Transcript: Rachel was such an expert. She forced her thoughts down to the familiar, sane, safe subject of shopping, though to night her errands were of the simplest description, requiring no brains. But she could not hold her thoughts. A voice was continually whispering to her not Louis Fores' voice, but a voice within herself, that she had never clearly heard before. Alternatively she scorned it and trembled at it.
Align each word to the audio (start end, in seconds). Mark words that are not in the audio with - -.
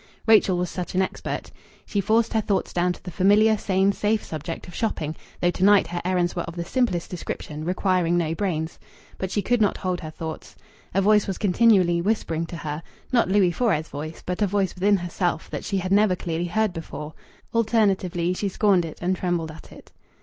Rachel 0.25 0.57
was 0.57 0.71
such 0.71 0.95
an 0.95 1.03
expert. 1.03 1.51
She 1.85 2.01
forced 2.01 2.33
her 2.33 2.41
thoughts 2.41 2.73
down 2.73 2.91
to 2.93 3.03
the 3.03 3.11
familiar, 3.11 3.55
sane, 3.55 3.91
safe 3.91 4.23
subject 4.23 4.67
of 4.67 4.73
shopping, 4.73 5.15
though 5.41 5.51
to 5.51 5.63
night 5.63 5.85
her 5.85 6.01
errands 6.03 6.35
were 6.35 6.41
of 6.41 6.55
the 6.55 6.65
simplest 6.65 7.11
description, 7.11 7.63
requiring 7.63 8.17
no 8.17 8.33
brains. 8.33 8.79
But 9.19 9.29
she 9.29 9.43
could 9.43 9.61
not 9.61 9.77
hold 9.77 9.99
her 9.99 10.09
thoughts. 10.09 10.55
A 10.95 11.03
voice 11.03 11.27
was 11.27 11.37
continually 11.37 12.01
whispering 12.01 12.47
to 12.47 12.57
her 12.57 12.81
not 13.11 13.29
Louis 13.29 13.51
Fores' 13.51 13.89
voice, 13.89 14.23
but 14.25 14.41
a 14.41 14.47
voice 14.47 14.73
within 14.73 14.97
herself, 14.97 15.51
that 15.51 15.63
she 15.63 15.77
had 15.77 15.91
never 15.91 16.15
clearly 16.15 16.45
heard 16.45 16.73
before. 16.73 17.13
Alternatively 17.53 18.33
she 18.33 18.49
scorned 18.49 18.85
it 18.85 18.97
and 19.03 19.15
trembled 19.15 19.51
at 19.51 19.71
it. 19.71 19.91